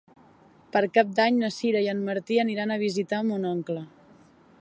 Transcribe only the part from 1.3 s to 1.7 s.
na